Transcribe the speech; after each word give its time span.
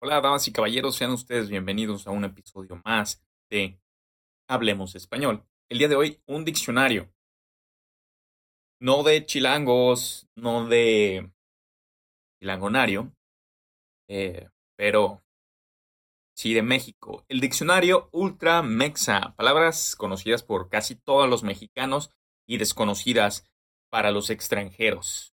Hola, 0.00 0.20
damas 0.20 0.46
y 0.46 0.52
caballeros, 0.52 0.94
sean 0.94 1.10
ustedes 1.10 1.48
bienvenidos 1.48 2.06
a 2.06 2.12
un 2.12 2.24
episodio 2.24 2.80
más 2.84 3.20
de 3.50 3.80
Hablemos 4.48 4.94
Español. 4.94 5.44
El 5.68 5.78
día 5.78 5.88
de 5.88 5.96
hoy, 5.96 6.22
un 6.24 6.44
diccionario. 6.44 7.12
No 8.80 9.02
de 9.02 9.26
chilangos, 9.26 10.28
no 10.36 10.68
de 10.68 11.32
chilangonario, 12.38 13.12
eh, 14.08 14.48
pero 14.76 15.24
sí 16.36 16.54
de 16.54 16.62
México. 16.62 17.24
El 17.28 17.40
diccionario 17.40 18.08
Ultra 18.12 18.62
Mexa, 18.62 19.34
palabras 19.34 19.96
conocidas 19.96 20.44
por 20.44 20.68
casi 20.68 20.94
todos 20.94 21.28
los 21.28 21.42
mexicanos 21.42 22.12
y 22.46 22.58
desconocidas 22.58 23.50
para 23.90 24.12
los 24.12 24.30
extranjeros. 24.30 25.34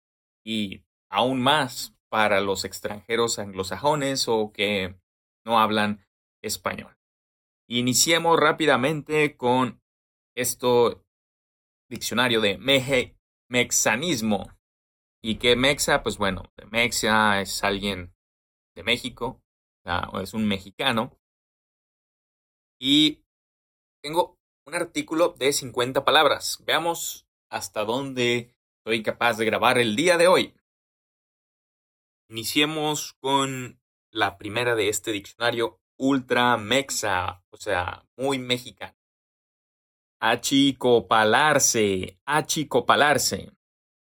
Y 0.44 0.82
aún 1.08 1.40
más 1.40 1.96
para 2.10 2.40
los 2.40 2.64
extranjeros 2.64 3.38
anglosajones 3.38 4.28
o 4.28 4.52
que 4.52 4.98
no 5.44 5.58
hablan 5.58 6.06
español. 6.42 6.96
Iniciemos 7.68 8.38
rápidamente 8.38 9.36
con 9.36 9.82
esto 10.34 11.04
diccionario 11.90 12.40
de 12.40 12.58
meje, 12.58 13.16
mexanismo. 13.48 14.50
¿Y 15.22 15.36
qué 15.36 15.56
mexa? 15.56 16.02
Pues 16.02 16.16
bueno, 16.16 16.44
mexa 16.70 17.40
es 17.40 17.62
alguien 17.64 18.14
de 18.74 18.84
México, 18.84 19.42
o 20.12 20.20
es 20.20 20.34
un 20.34 20.46
mexicano. 20.46 21.18
Y 22.80 23.24
tengo 24.02 24.38
un 24.66 24.74
artículo 24.74 25.30
de 25.30 25.52
50 25.52 26.04
palabras. 26.04 26.62
Veamos 26.64 27.26
hasta 27.50 27.84
dónde 27.84 28.54
soy 28.84 29.02
capaz 29.02 29.36
de 29.38 29.44
grabar 29.44 29.78
el 29.78 29.96
día 29.96 30.16
de 30.16 30.28
hoy. 30.28 30.54
Iniciemos 32.30 33.14
con 33.20 33.80
la 34.10 34.36
primera 34.36 34.74
de 34.74 34.90
este 34.90 35.12
diccionario, 35.12 35.80
ultra 35.96 36.56
mexa, 36.58 37.42
o 37.50 37.56
sea, 37.56 38.06
muy 38.16 38.38
mexicano. 38.38 38.94
Achicopalarse, 40.20 42.18
achicopalarse. 42.26 43.52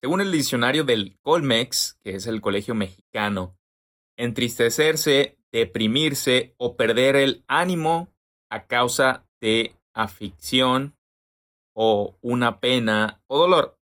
Según 0.03 0.21
el 0.21 0.31
diccionario 0.31 0.85
del 0.85 1.19
Colmex, 1.23 1.99
que 2.03 2.17
es 2.17 2.27
el 2.27 2.41
colegio 2.41 2.75
mexicano, 2.75 3.57
entristecerse, 4.19 5.39
deprimirse 5.51 6.55
o 6.59 6.77
perder 6.77 7.17
el 7.17 7.45
ánimo 7.47 8.13
a 8.51 8.67
causa 8.67 9.27
de 9.41 9.75
afición 9.95 10.97
o 11.75 12.19
una 12.21 12.61
pena 12.61 13.23
o 13.27 13.39
dolor. 13.39 13.79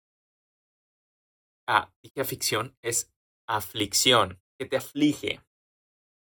Ah, 1.68 1.92
dije 2.02 2.20
afición, 2.20 2.76
es 2.82 3.12
aflicción, 3.46 4.40
que 4.58 4.66
te 4.66 4.76
aflige. 4.76 5.40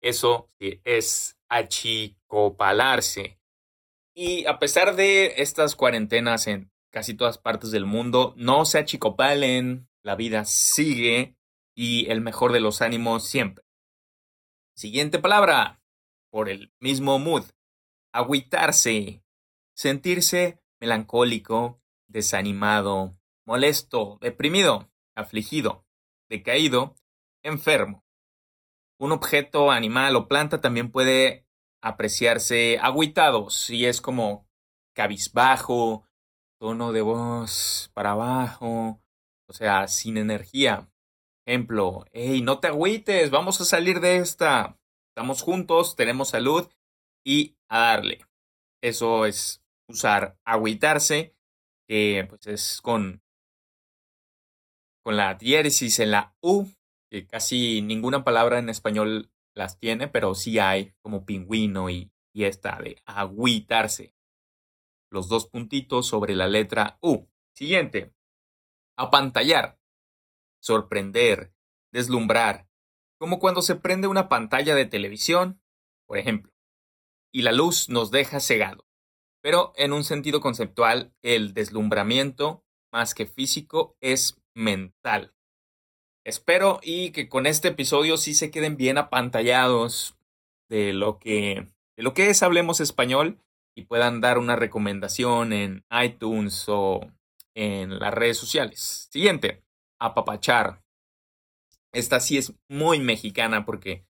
Eso 0.00 0.50
es 0.58 1.38
achicopalarse. 1.48 3.38
Y 4.14 4.46
a 4.46 4.58
pesar 4.58 4.96
de 4.96 5.34
estas 5.38 5.74
cuarentenas 5.74 6.46
en 6.46 6.70
casi 6.92 7.14
todas 7.14 7.38
partes 7.38 7.70
del 7.70 7.86
mundo, 7.86 8.34
no 8.36 8.64
se 8.64 8.78
achicopalen, 8.78 9.88
la 10.02 10.14
vida 10.14 10.44
sigue 10.44 11.36
y 11.74 12.10
el 12.10 12.20
mejor 12.20 12.52
de 12.52 12.60
los 12.60 12.82
ánimos 12.82 13.26
siempre. 13.26 13.64
Siguiente 14.76 15.18
palabra, 15.18 15.82
por 16.30 16.48
el 16.48 16.72
mismo 16.80 17.18
mood, 17.18 17.44
agüitarse, 18.12 19.24
sentirse 19.74 20.60
melancólico, 20.80 21.80
desanimado, 22.06 23.18
molesto, 23.44 24.18
deprimido, 24.20 24.90
afligido, 25.16 25.84
decaído 26.28 26.94
enfermo. 27.44 28.04
Un 28.98 29.12
objeto, 29.12 29.70
animal 29.70 30.16
o 30.16 30.26
planta 30.26 30.60
también 30.60 30.90
puede 30.90 31.46
apreciarse 31.82 32.78
agüitado, 32.78 33.50
si 33.50 33.86
es 33.86 34.00
como 34.00 34.48
cabizbajo, 34.94 36.08
tono 36.58 36.92
de 36.92 37.02
voz 37.02 37.90
para 37.94 38.12
abajo, 38.12 39.02
o 39.46 39.52
sea, 39.52 39.86
sin 39.86 40.16
energía. 40.16 40.90
Ejemplo, 41.46 42.06
hey, 42.12 42.40
no 42.40 42.58
te 42.60 42.68
agüites, 42.68 43.30
vamos 43.30 43.60
a 43.60 43.66
salir 43.66 44.00
de 44.00 44.16
esta. 44.16 44.78
Estamos 45.10 45.42
juntos, 45.42 45.94
tenemos 45.94 46.30
salud 46.30 46.68
y 47.24 47.56
a 47.68 47.80
darle. 47.80 48.24
Eso 48.82 49.26
es 49.26 49.62
usar 49.88 50.38
agüitarse, 50.44 51.36
que 51.86 52.26
pues 52.28 52.46
es 52.46 52.80
con, 52.80 53.22
con 55.04 55.16
la 55.16 55.34
diéresis 55.34 55.98
en 55.98 56.12
la 56.12 56.34
U 56.40 56.66
casi 57.22 57.80
ninguna 57.82 58.24
palabra 58.24 58.58
en 58.58 58.68
español 58.68 59.30
las 59.54 59.78
tiene, 59.78 60.08
pero 60.08 60.34
sí 60.34 60.58
hay 60.58 60.94
como 61.00 61.24
pingüino 61.24 61.88
y, 61.88 62.10
y 62.34 62.44
esta 62.44 62.78
de 62.78 63.00
agüitarse. 63.06 64.14
Los 65.10 65.28
dos 65.28 65.46
puntitos 65.46 66.06
sobre 66.06 66.34
la 66.34 66.48
letra 66.48 66.98
U. 67.00 67.28
Siguiente. 67.54 68.12
Apantallar. 68.96 69.78
Sorprender. 70.60 71.54
Deslumbrar. 71.92 72.68
Como 73.18 73.38
cuando 73.38 73.62
se 73.62 73.76
prende 73.76 74.08
una 74.08 74.28
pantalla 74.28 74.74
de 74.74 74.86
televisión, 74.86 75.62
por 76.06 76.18
ejemplo, 76.18 76.52
y 77.32 77.42
la 77.42 77.52
luz 77.52 77.88
nos 77.88 78.10
deja 78.10 78.40
cegado. 78.40 78.86
Pero 79.40 79.72
en 79.76 79.92
un 79.92 80.04
sentido 80.04 80.40
conceptual, 80.40 81.14
el 81.22 81.54
deslumbramiento, 81.54 82.64
más 82.92 83.14
que 83.14 83.26
físico, 83.26 83.96
es 84.00 84.42
mental. 84.54 85.34
Espero 86.24 86.80
y 86.82 87.10
que 87.10 87.28
con 87.28 87.46
este 87.46 87.68
episodio 87.68 88.16
sí 88.16 88.32
se 88.32 88.50
queden 88.50 88.78
bien 88.78 88.96
apantallados 88.96 90.16
de 90.70 90.94
lo 90.94 91.18
que, 91.18 91.68
de 91.96 92.02
lo 92.02 92.14
que 92.14 92.30
es 92.30 92.42
Hablemos 92.42 92.80
Español 92.80 93.38
y 93.74 93.82
puedan 93.84 94.22
dar 94.22 94.38
una 94.38 94.56
recomendación 94.56 95.52
en 95.52 95.84
iTunes 95.90 96.64
o 96.68 97.00
en 97.54 97.98
las 97.98 98.14
redes 98.14 98.38
sociales. 98.38 99.08
Siguiente, 99.12 99.64
apapachar. 99.98 100.82
Esta 101.92 102.20
sí 102.20 102.38
es 102.38 102.54
muy 102.68 103.00
mexicana 103.00 103.66
porque 103.66 104.06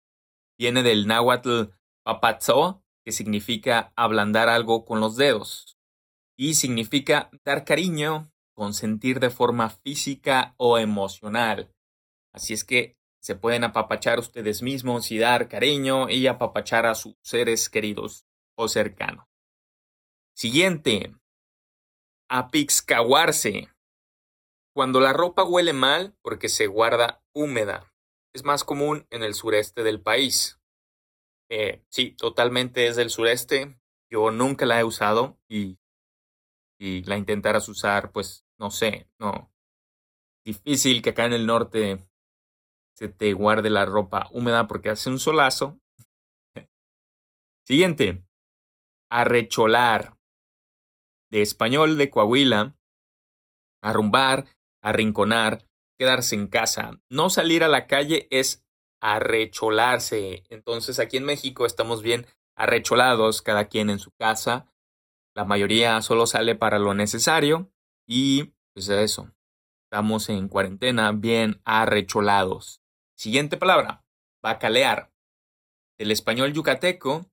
viene 0.57 0.81
del 0.81 1.05
náhuatl 1.05 1.65
papazo, 2.03 2.83
que 3.05 3.11
significa 3.11 3.93
ablandar 3.95 4.49
algo 4.49 4.83
con 4.83 4.99
los 4.99 5.15
dedos. 5.15 5.77
Y 6.35 6.55
significa 6.55 7.29
dar 7.45 7.65
cariño, 7.65 8.31
consentir 8.55 9.19
de 9.19 9.29
forma 9.29 9.69
física 9.69 10.55
o 10.57 10.79
emocional. 10.79 11.71
Así 12.33 12.53
es 12.53 12.63
que 12.63 12.97
se 13.21 13.35
pueden 13.35 13.63
apapachar 13.63 14.19
ustedes 14.19 14.61
mismos 14.61 15.11
y 15.11 15.17
dar 15.17 15.49
cariño 15.49 16.09
y 16.09 16.27
apapachar 16.27 16.85
a 16.85 16.95
sus 16.95 17.15
seres 17.21 17.69
queridos 17.69 18.25
o 18.55 18.67
cercanos. 18.67 19.27
Siguiente. 20.33 21.15
Apixcaguarse. 22.29 23.69
Cuando 24.73 25.01
la 25.01 25.11
ropa 25.11 25.43
huele 25.43 25.73
mal 25.73 26.15
porque 26.21 26.47
se 26.47 26.67
guarda 26.67 27.21
húmeda. 27.33 27.93
Es 28.33 28.45
más 28.45 28.63
común 28.63 29.05
en 29.09 29.23
el 29.23 29.33
sureste 29.33 29.83
del 29.83 30.01
país. 30.01 30.59
Eh, 31.49 31.83
sí, 31.89 32.11
totalmente 32.11 32.87
es 32.87 32.95
del 32.95 33.09
sureste. 33.09 33.79
Yo 34.09 34.31
nunca 34.31 34.65
la 34.65 34.79
he 34.79 34.83
usado 34.83 35.37
y, 35.49 35.77
y 36.79 37.03
la 37.03 37.17
intentaras 37.17 37.67
usar, 37.67 38.11
pues 38.11 38.45
no 38.57 38.71
sé, 38.71 39.09
no. 39.19 39.51
Difícil 40.45 41.01
que 41.01 41.09
acá 41.09 41.25
en 41.25 41.33
el 41.33 41.45
norte 41.45 42.08
se 42.99 43.07
te 43.07 43.31
guarde 43.31 43.69
la 43.69 43.85
ropa 43.85 44.27
húmeda 44.29 44.67
porque 44.67 44.89
hace 44.89 45.09
un 45.09 45.19
solazo. 45.19 45.79
Siguiente. 47.65 48.25
Arrecholar. 49.09 50.17
De 51.31 51.41
español 51.41 51.97
de 51.97 52.09
Coahuila. 52.09 52.75
Arrumbar, 53.81 54.47
arrinconar, 54.83 55.65
quedarse 55.97 56.35
en 56.35 56.47
casa. 56.47 56.99
No 57.09 57.29
salir 57.29 57.63
a 57.63 57.69
la 57.69 57.87
calle 57.87 58.27
es 58.31 58.65
arrecholarse. 59.01 60.43
Entonces 60.49 60.99
aquí 60.99 61.15
en 61.15 61.23
México 61.23 61.65
estamos 61.65 62.01
bien 62.01 62.25
arrecholados, 62.57 63.41
cada 63.41 63.69
quien 63.69 63.89
en 63.89 63.99
su 63.99 64.11
casa. 64.11 64.73
La 65.37 65.45
mayoría 65.45 66.01
solo 66.01 66.27
sale 66.27 66.55
para 66.55 66.79
lo 66.79 66.93
necesario 66.93 67.71
y 68.05 68.55
pues 68.73 68.89
eso. 68.89 69.31
Estamos 69.85 70.27
en 70.27 70.49
cuarentena 70.49 71.13
bien 71.13 71.61
arrecholados. 71.63 72.78
Siguiente 73.19 73.57
palabra, 73.57 74.05
bacalear. 74.41 75.11
Del 75.97 76.11
español 76.11 76.53
yucateco, 76.53 77.25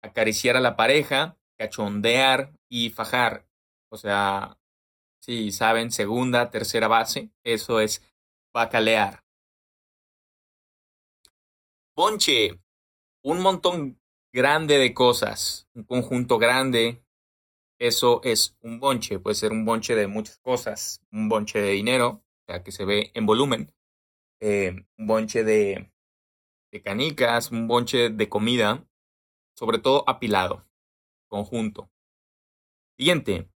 acariciar 0.00 0.56
a 0.56 0.60
la 0.60 0.74
pareja, 0.74 1.36
cachondear 1.58 2.54
y 2.70 2.88
fajar. 2.88 3.46
O 3.90 3.98
sea, 3.98 4.58
si 5.20 5.52
saben, 5.52 5.92
segunda, 5.92 6.50
tercera 6.50 6.88
base, 6.88 7.28
eso 7.44 7.78
es 7.80 8.02
bacalear. 8.54 9.22
Bonche, 11.94 12.58
un 13.22 13.42
montón 13.42 14.00
grande 14.32 14.78
de 14.78 14.94
cosas, 14.94 15.68
un 15.74 15.84
conjunto 15.84 16.38
grande, 16.38 17.04
eso 17.78 18.22
es 18.24 18.56
un 18.62 18.80
bonche, 18.80 19.18
puede 19.18 19.34
ser 19.34 19.52
un 19.52 19.66
bonche 19.66 19.94
de 19.94 20.06
muchas 20.06 20.38
cosas, 20.38 21.02
un 21.12 21.28
bonche 21.28 21.60
de 21.60 21.72
dinero, 21.72 22.08
o 22.08 22.44
sea, 22.46 22.62
que 22.62 22.72
se 22.72 22.86
ve 22.86 23.10
en 23.12 23.26
volumen, 23.26 23.74
eh, 24.40 24.86
un 24.96 25.06
bonche 25.06 25.44
de, 25.44 25.92
canicas, 26.84 27.50
un 27.50 27.66
bonche 27.66 28.10
de 28.10 28.28
comida, 28.28 28.86
sobre 29.56 29.78
todo 29.78 30.04
apilado, 30.06 30.66
conjunto. 31.28 31.90
Siguiente, 32.96 33.50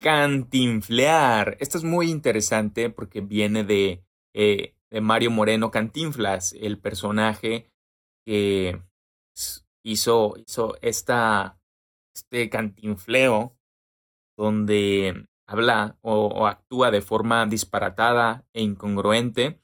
cantinflear. 0.00 1.56
Esto 1.60 1.78
es 1.78 1.84
muy 1.84 2.10
interesante 2.10 2.90
porque 2.90 3.20
viene 3.20 3.64
de, 3.64 4.04
eh, 4.34 4.74
Mario 5.00 5.30
Moreno 5.30 5.70
Cantinflas, 5.70 6.52
el 6.52 6.78
personaje 6.78 7.70
que 8.24 8.80
hizo, 9.84 10.34
hizo 10.36 10.76
esta, 10.80 11.60
este 12.14 12.48
cantinfleo 12.48 13.56
donde 14.36 15.26
habla 15.46 15.98
o, 16.00 16.46
actúa 16.46 16.90
de 16.90 17.02
forma 17.02 17.46
disparatada 17.46 18.46
e 18.52 18.62
incongruente, 18.62 19.60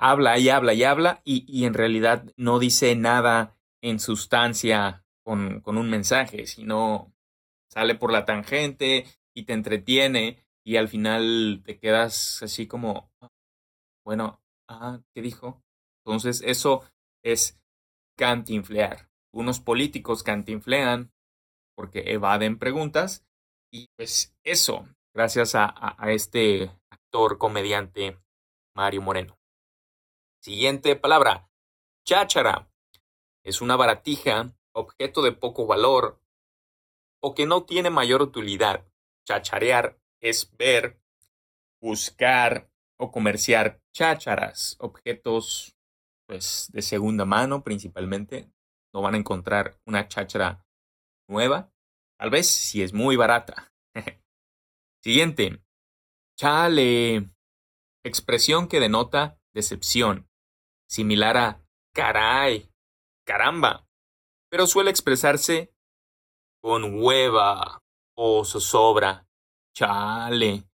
habla 0.00 0.38
y 0.38 0.48
habla 0.48 0.72
y 0.72 0.82
habla 0.82 1.20
y, 1.24 1.64
en 1.66 1.74
realidad 1.74 2.24
no 2.36 2.58
dice 2.58 2.96
nada 2.96 3.56
en 3.82 4.00
sustancia 4.00 5.04
con, 5.22 5.60
con, 5.60 5.76
un 5.76 5.90
mensaje, 5.90 6.46
sino 6.46 7.12
sale 7.70 7.94
por 7.94 8.10
la 8.10 8.24
tangente 8.24 9.04
y 9.34 9.44
te 9.44 9.52
entretiene 9.52 10.42
y 10.64 10.76
al 10.76 10.88
final 10.88 11.62
te 11.64 11.78
quedas 11.78 12.42
así 12.42 12.66
como, 12.66 13.10
bueno, 14.04 14.40
ah, 14.68 15.00
¿qué 15.14 15.20
dijo? 15.20 15.62
Entonces 16.04 16.42
eso 16.46 16.82
es 17.22 17.60
cantinflear. 18.16 19.10
Unos 19.32 19.60
políticos 19.60 20.22
cantinflean 20.22 21.12
porque 21.76 22.12
evaden 22.12 22.58
preguntas 22.58 23.24
y 23.72 23.88
pues 23.96 24.34
eso, 24.44 24.88
gracias 25.14 25.54
a, 25.54 25.96
este 26.08 26.70
actor 26.90 27.38
comediante 27.38 28.18
Mario 28.74 29.02
Moreno. 29.02 29.39
Siguiente 30.42 30.96
palabra, 30.96 31.50
cháchara. 32.06 32.72
Es 33.44 33.60
una 33.60 33.76
baratija, 33.76 34.56
objeto 34.72 35.20
de 35.20 35.32
poco 35.32 35.66
valor 35.66 36.18
o 37.22 37.34
que 37.34 37.44
no 37.44 37.64
tiene 37.64 37.90
mayor 37.90 38.22
utilidad. 38.22 38.90
Chacharear 39.26 40.00
es 40.18 40.50
ver, 40.56 40.98
buscar 41.82 42.70
o 42.98 43.12
comerciar 43.12 43.82
chácharas, 43.92 44.76
objetos 44.80 45.76
pues 46.26 46.70
de 46.72 46.80
segunda 46.80 47.26
mano 47.26 47.62
principalmente. 47.62 48.50
No 48.94 49.02
van 49.02 49.16
a 49.16 49.18
encontrar 49.18 49.78
una 49.84 50.08
cháchara 50.08 50.64
nueva, 51.28 51.70
tal 52.18 52.30
vez 52.30 52.46
si 52.46 52.82
es 52.82 52.94
muy 52.94 53.16
barata. 53.16 53.74
Siguiente. 55.02 55.62
Chale. 56.38 57.30
Expresión 58.02 58.68
que 58.68 58.80
denota 58.80 59.36
decepción, 59.52 60.29
similar 60.90 61.36
a 61.36 61.64
caray, 61.94 62.68
caramba, 63.24 63.86
pero 64.50 64.66
suele 64.66 64.90
expresarse 64.90 65.72
con 66.60 67.00
hueva 67.02 67.82
o 68.16 68.44
zozobra. 68.44 69.26
Chale. 69.72 70.64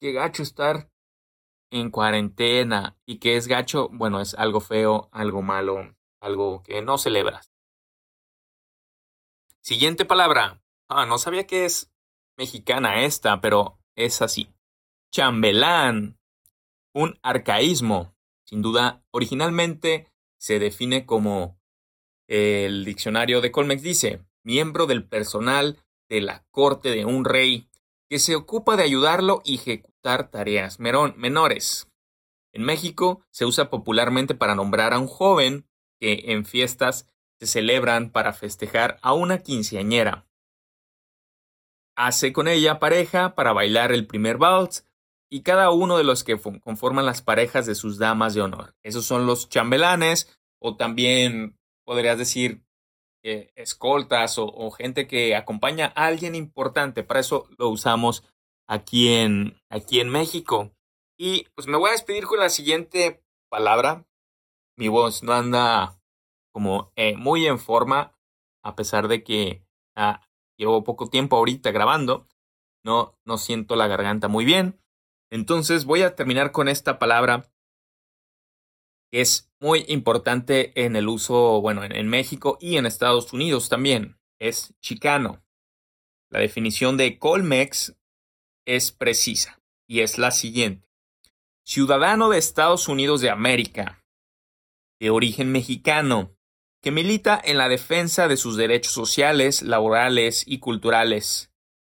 Qué 0.00 0.12
gacho 0.12 0.42
estar 0.42 0.90
en 1.70 1.90
cuarentena 1.90 2.98
y 3.06 3.18
que 3.18 3.36
es 3.36 3.46
gacho, 3.46 3.88
bueno, 3.90 4.20
es 4.20 4.34
algo 4.34 4.60
feo, 4.60 5.08
algo 5.12 5.42
malo, 5.42 5.94
algo 6.20 6.62
que 6.64 6.82
no 6.82 6.98
celebras. 6.98 7.52
Siguiente 9.62 10.04
palabra. 10.04 10.60
Ah, 10.88 11.06
no 11.06 11.18
sabía 11.18 11.46
que 11.46 11.64
es 11.64 11.90
mexicana 12.36 13.04
esta, 13.04 13.40
pero 13.40 13.78
es 13.94 14.20
así. 14.20 14.52
Chambelán. 15.12 16.18
Un 16.94 17.18
arcaísmo. 17.22 18.11
Sin 18.52 18.60
duda, 18.60 19.02
originalmente 19.12 20.12
se 20.38 20.58
define 20.58 21.06
como 21.06 21.58
el 22.28 22.84
diccionario 22.84 23.40
de 23.40 23.50
Colmex 23.50 23.80
dice, 23.80 24.26
miembro 24.44 24.84
del 24.84 25.08
personal 25.08 25.82
de 26.10 26.20
la 26.20 26.44
corte 26.50 26.90
de 26.90 27.06
un 27.06 27.24
rey 27.24 27.70
que 28.10 28.18
se 28.18 28.36
ocupa 28.36 28.76
de 28.76 28.82
ayudarlo 28.82 29.40
y 29.42 29.54
ejecutar 29.54 30.30
tareas 30.30 30.80
menores. 30.80 31.88
En 32.52 32.64
México 32.64 33.24
se 33.30 33.46
usa 33.46 33.70
popularmente 33.70 34.34
para 34.34 34.54
nombrar 34.54 34.92
a 34.92 34.98
un 34.98 35.08
joven 35.08 35.66
que 35.98 36.24
en 36.26 36.44
fiestas 36.44 37.08
se 37.40 37.46
celebran 37.46 38.10
para 38.10 38.34
festejar 38.34 38.98
a 39.00 39.14
una 39.14 39.38
quinceañera 39.38 40.26
hace 41.96 42.32
con 42.32 42.48
ella 42.48 42.78
pareja 42.78 43.34
para 43.34 43.52
bailar 43.52 43.92
el 43.92 44.06
primer 44.06 44.38
vals 44.38 44.86
y 45.32 45.42
cada 45.42 45.70
uno 45.70 45.96
de 45.96 46.04
los 46.04 46.24
que 46.24 46.38
conforman 46.38 47.06
las 47.06 47.22
parejas 47.22 47.64
de 47.64 47.74
sus 47.74 47.96
damas 47.96 48.34
de 48.34 48.42
honor. 48.42 48.74
Esos 48.82 49.06
son 49.06 49.24
los 49.24 49.48
chambelanes 49.48 50.38
o 50.58 50.76
también 50.76 51.58
podrías 51.84 52.18
decir 52.18 52.62
escoltas 53.22 54.36
o, 54.36 54.70
gente 54.72 55.06
que 55.06 55.34
acompaña 55.34 55.92
a 55.96 56.06
alguien 56.06 56.34
importante. 56.34 57.02
Para 57.02 57.20
eso 57.20 57.48
lo 57.56 57.70
usamos 57.70 58.24
aquí 58.68 59.14
en, 59.14 59.58
aquí 59.70 60.00
en 60.00 60.10
México. 60.10 60.72
Y 61.16 61.48
pues 61.54 61.66
me 61.66 61.78
voy 61.78 61.88
a 61.88 61.92
despedir 61.92 62.26
con 62.26 62.38
la 62.38 62.50
siguiente 62.50 63.24
palabra. 63.48 64.04
Mi 64.76 64.88
voz 64.88 65.22
no 65.22 65.32
anda 65.32 65.98
como 66.52 66.92
eh, 66.96 67.16
muy 67.16 67.46
en 67.46 67.58
forma, 67.58 68.18
a 68.62 68.74
pesar 68.74 69.08
de 69.08 69.24
que 69.24 69.64
ah, 69.96 70.20
Llevo 70.58 70.84
poco 70.84 71.08
tiempo 71.08 71.36
ahorita 71.36 71.70
grabando. 71.70 72.28
No, 72.84 73.18
no 73.24 73.38
siento 73.38 73.76
la 73.76 73.88
garganta 73.88 74.28
muy 74.28 74.44
bien. 74.44 74.81
Entonces 75.32 75.86
voy 75.86 76.02
a 76.02 76.14
terminar 76.14 76.52
con 76.52 76.68
esta 76.68 76.98
palabra 76.98 77.50
que 79.10 79.22
es 79.22 79.50
muy 79.60 79.82
importante 79.88 80.84
en 80.84 80.94
el 80.94 81.08
uso, 81.08 81.58
bueno, 81.62 81.82
en, 81.84 82.08
México 82.08 82.58
y 82.60 82.76
en 82.76 82.84
Estados 82.84 83.32
Unidos 83.32 83.70
también. 83.70 84.18
Es 84.38 84.74
chicano. 84.82 85.42
La 86.28 86.38
definición 86.38 86.98
de 86.98 87.18
Colmex 87.18 87.96
es 88.66 88.92
precisa 88.92 89.58
y 89.88 90.00
es 90.00 90.18
la 90.18 90.32
siguiente. 90.32 90.86
Ciudadano 91.64 92.28
de 92.28 92.36
Estados 92.36 92.86
Unidos 92.86 93.22
de 93.22 93.30
América, 93.30 94.04
de 95.00 95.08
origen 95.08 95.50
mexicano, 95.50 96.36
que 96.82 96.90
milita 96.90 97.40
en 97.42 97.56
la 97.56 97.70
defensa 97.70 98.28
de 98.28 98.36
sus 98.36 98.58
derechos 98.58 98.92
sociales, 98.92 99.62
laborales 99.62 100.44
y 100.46 100.58
culturales 100.58 101.50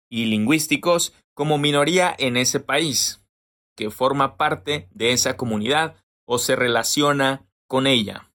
y 0.08 0.26
lingüísticos 0.26 1.14
como 1.34 1.58
minoría 1.58 2.16
en 2.20 2.38
ese 2.38 2.60
país, 2.60 3.23
que 3.76 3.90
forma 3.90 4.38
parte 4.38 4.88
de 4.92 5.14
esa 5.14 5.38
comunidad 5.38 5.96
o 6.26 6.38
se 6.38 6.56
relaciona 6.56 7.48
con 7.68 7.88
ella. 7.88 8.32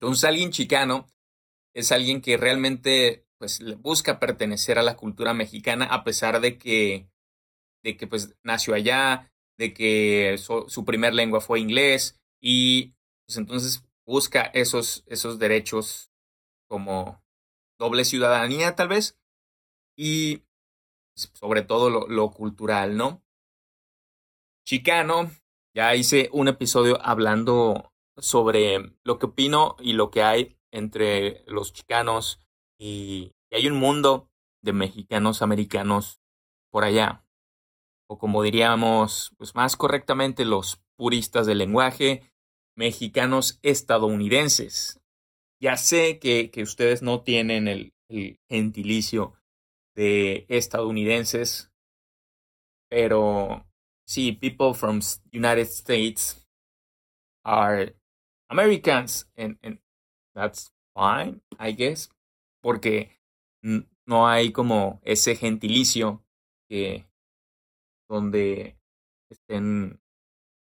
Entonces 0.00 0.24
alguien 0.24 0.50
chicano 0.50 1.06
es 1.74 1.92
alguien 1.92 2.20
que 2.20 2.36
realmente 2.36 3.26
pues 3.38 3.60
busca 3.78 4.18
pertenecer 4.18 4.78
a 4.78 4.82
la 4.82 4.96
cultura 4.96 5.34
mexicana 5.34 5.86
a 5.86 6.04
pesar 6.04 6.40
de 6.40 6.58
que 6.58 7.08
de 7.82 7.96
que 7.96 8.06
pues 8.06 8.36
nació 8.42 8.74
allá, 8.74 9.32
de 9.58 9.72
que 9.72 10.36
su, 10.38 10.84
primer 10.84 11.14
lengua 11.14 11.40
fue 11.40 11.60
inglés 11.60 12.18
y 12.40 12.94
pues 13.26 13.36
entonces 13.36 13.84
busca 14.06 14.42
esos, 14.54 15.04
esos 15.06 15.38
derechos 15.38 16.10
como 16.68 17.22
doble 17.78 18.04
ciudadanía 18.04 18.74
tal 18.74 18.88
vez 18.88 19.18
y 19.96 20.42
sobre 21.14 21.62
todo 21.62 21.90
lo, 21.90 22.30
cultural, 22.30 22.96
¿no? 22.96 23.22
Chicano, 24.66 25.30
ya 25.74 25.94
hice 25.94 26.28
un 26.32 26.48
episodio 26.48 27.00
hablando 27.02 27.92
sobre 28.16 28.92
lo 29.04 29.18
que 29.18 29.26
opino 29.26 29.76
y 29.80 29.92
lo 29.94 30.10
que 30.10 30.22
hay 30.22 30.56
entre 30.70 31.42
los 31.46 31.72
chicanos 31.72 32.40
y, 32.78 33.32
hay 33.52 33.66
un 33.66 33.78
mundo 33.78 34.30
de 34.62 34.72
mexicanos 34.72 35.42
americanos 35.42 36.20
por 36.70 36.84
allá. 36.84 37.26
O 38.08 38.16
como 38.16 38.44
diríamos, 38.44 39.34
pues 39.38 39.56
más 39.56 39.76
correctamente, 39.76 40.44
los 40.44 40.80
puristas 40.96 41.46
del 41.46 41.58
lenguaje 41.58 42.30
mexicanos 42.76 43.58
estadounidenses. 43.62 45.00
Ya 45.60 45.76
sé 45.76 46.18
que, 46.20 46.50
que 46.50 46.62
ustedes 46.62 47.02
no 47.02 47.22
tienen 47.22 47.66
el, 47.68 47.92
el, 48.08 48.38
gentilicio 48.48 49.34
de 49.94 50.46
estadounidenses, 50.48 51.72
pero 52.88 53.66
sí, 54.10 54.32
people 54.32 54.74
from 54.74 55.00
United 55.32 55.68
States 55.68 56.44
are 57.44 57.94
Americans, 58.50 59.28
and, 59.36 59.56
and 59.62 59.78
that's 60.34 60.72
fine, 60.96 61.40
I 61.60 61.72
guess, 61.72 62.10
porque 62.60 63.20
no 63.62 64.28
hay 64.28 64.50
como 64.50 65.00
ese 65.04 65.36
gentilicio 65.36 66.24
que 66.68 67.06
donde 68.08 68.76
estén 69.30 70.02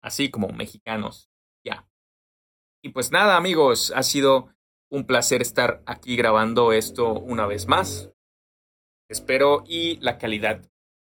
así 0.03 0.29
como 0.29 0.49
mexicanos. 0.49 1.29
Ya. 1.63 1.89
Y 2.83 2.89
pues 2.89 3.11
nada, 3.11 3.37
amigos, 3.37 3.93
ha 3.95 4.03
sido 4.03 4.53
un 4.91 5.05
placer 5.05 5.41
estar 5.41 5.81
aquí 5.85 6.17
grabando 6.17 6.73
esto 6.73 7.13
una 7.13 7.45
vez 7.45 7.65
más. 7.67 8.11
Espero 9.09 9.63
y 9.65 9.97
la 10.01 10.17
calidad 10.17 10.61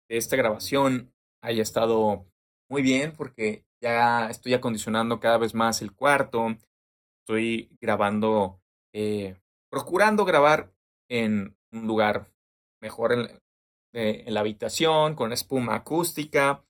de 0.09 0.17
esta 0.17 0.37
grabación 0.37 1.13
haya 1.43 1.63
estado 1.63 2.27
muy 2.69 2.83
bien 2.83 3.13
porque 3.17 3.65
ya 3.81 4.29
estoy 4.31 4.55
acondicionando 4.55 5.21
cada 5.21 5.39
vez 5.39 5.55
más 5.55 5.83
el 5.83 5.93
cuarto. 5.93 6.57
estoy 7.23 7.71
grabando, 7.81 8.61
eh, 8.95 9.37
procurando 9.71 10.25
grabar 10.25 10.73
en 11.11 11.57
un 11.73 11.87
lugar 11.87 12.33
mejor 12.81 13.13
en, 13.13 13.41
en 13.93 14.35
la 14.35 14.41
habitación, 14.41 15.15
con 15.15 15.33
espuma 15.33 15.75
acústica, 15.77 16.65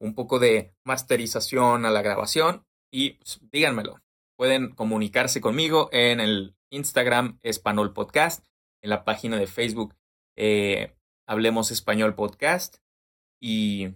un 0.00 0.14
poco 0.14 0.38
de 0.38 0.74
masterización 0.84 1.86
a 1.86 1.90
la 1.90 2.02
grabación 2.02 2.64
y 2.92 3.14
pues, 3.14 3.40
díganmelo. 3.50 4.00
Pueden 4.36 4.74
comunicarse 4.74 5.40
conmigo 5.40 5.88
en 5.92 6.20
el 6.20 6.56
Instagram 6.70 7.38
Español 7.42 7.92
Podcast, 7.92 8.44
en 8.82 8.90
la 8.90 9.04
página 9.04 9.36
de 9.38 9.46
Facebook 9.46 9.94
eh, 10.36 10.96
Hablemos 11.26 11.70
Español 11.70 12.14
Podcast 12.14 12.83
y 13.44 13.94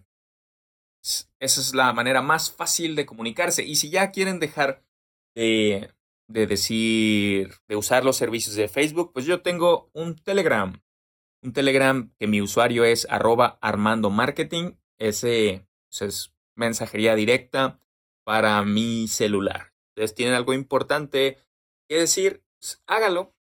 esa 1.41 1.61
es 1.61 1.75
la 1.75 1.93
manera 1.93 2.21
más 2.21 2.51
fácil 2.51 2.97
de 2.97 3.07
comunicarse. 3.07 3.65
Y 3.65 3.77
si 3.77 3.89
ya 3.91 4.11
quieren 4.11 4.41
dejar 4.41 4.85
de, 5.35 5.93
de 6.29 6.47
decir, 6.47 7.55
de 7.69 7.77
usar 7.77 8.05
los 8.05 8.17
servicios 8.17 8.57
de 8.57 8.69
Facebook, 8.69 9.13
pues 9.13 9.25
yo 9.25 9.41
tengo 9.41 9.91
un 9.95 10.17
Telegram 10.17 10.79
un 11.43 11.53
Telegram 11.53 12.13
que 12.19 12.27
mi 12.27 12.41
usuario 12.41 12.85
es 12.85 13.07
arroba 13.11 13.59
Armando 13.61 14.11
Marketing. 14.11 14.73
Ese 14.99 15.67
pues, 15.89 16.03
es 16.03 16.35
mensajería 16.57 17.15
directa 17.15 17.81
para 18.25 18.63
mi 18.65 19.09
celular. 19.09 19.73
Ustedes 19.91 20.15
tienen 20.15 20.35
algo 20.35 20.53
importante 20.53 21.39
que 21.89 21.97
decir, 21.97 22.45
pues, 22.61 22.83
hágalo. 22.87 23.35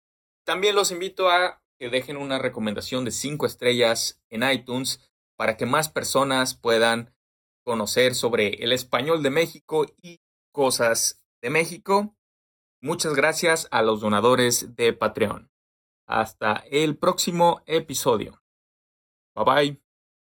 También 0.45 0.75
los 0.75 0.91
invito 0.93 1.31
a 1.31 1.63
que 1.79 1.91
dejen 1.91 2.17
una 2.17 2.39
recomendación 2.39 3.05
de 3.05 3.11
5 3.11 3.47
estrellas 3.47 4.23
en 4.31 4.49
iTunes 4.49 5.01
para 5.37 5.57
que 5.57 5.67
más 5.67 5.89
personas 5.89 6.55
puedan 6.55 7.15
conocer 7.65 8.15
sobre 8.15 8.63
el 8.65 8.73
español 8.73 9.23
de 9.23 9.31
México 9.31 9.87
y 10.01 10.21
cosas 10.53 11.23
de 11.43 11.51
México. 11.51 12.17
Muchas 12.81 13.15
gracias 13.15 13.69
a 13.71 13.83
los 13.83 14.01
donadores 14.01 14.77
de 14.77 14.93
Patreon. 14.93 15.51
Hasta 16.07 16.65
el 16.71 16.97
próximo 16.97 17.63
episodio. 17.67 18.43
Bye 19.35 19.45
bye. 19.45 19.86